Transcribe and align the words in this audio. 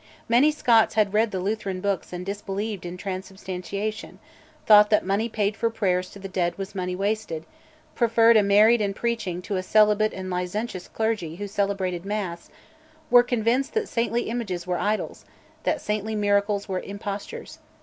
Many 0.27 0.49
Scots 0.49 0.95
had 0.95 1.13
read 1.13 1.29
the 1.29 1.39
Lutheran 1.39 1.79
books 1.79 2.11
and 2.11 2.25
disbelieved 2.25 2.87
in 2.87 2.97
transubstantiation; 2.97 4.17
thought 4.65 4.89
that 4.89 5.05
money 5.05 5.29
paid 5.29 5.55
for 5.55 5.69
prayers 5.69 6.09
to 6.09 6.17
the 6.17 6.27
dead 6.27 6.57
was 6.57 6.73
money 6.73 6.95
wasted; 6.95 7.45
preferred 7.93 8.35
a 8.35 8.41
married 8.41 8.81
and 8.81 8.95
preaching 8.95 9.43
to 9.43 9.57
a 9.57 9.61
celibate 9.61 10.11
and 10.11 10.31
licentious 10.31 10.87
clergy 10.87 11.35
who 11.35 11.47
celebrated 11.47 12.03
Mass; 12.03 12.49
were 13.11 13.21
convinced 13.21 13.75
that 13.75 13.87
saintly 13.87 14.23
images 14.23 14.65
were 14.65 14.79
idols, 14.79 15.23
that 15.65 15.79
saintly 15.81 16.15
miracles 16.15 16.67
were 16.67 16.79
impostures. 16.79 17.59